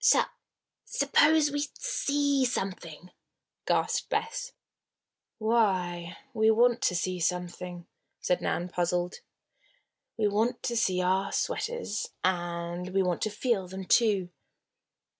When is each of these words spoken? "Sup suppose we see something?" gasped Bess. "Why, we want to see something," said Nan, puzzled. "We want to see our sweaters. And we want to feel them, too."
"Sup 0.03 0.31
suppose 0.83 1.51
we 1.51 1.59
see 1.77 2.43
something?" 2.43 3.11
gasped 3.67 4.09
Bess. 4.09 4.51
"Why, 5.37 6.17
we 6.33 6.49
want 6.49 6.81
to 6.81 6.95
see 6.95 7.19
something," 7.19 7.85
said 8.19 8.41
Nan, 8.41 8.67
puzzled. 8.69 9.19
"We 10.17 10.27
want 10.27 10.63
to 10.63 10.75
see 10.75 11.03
our 11.03 11.31
sweaters. 11.31 12.09
And 12.23 12.95
we 12.95 13.03
want 13.03 13.21
to 13.21 13.29
feel 13.29 13.67
them, 13.67 13.85
too." 13.85 14.29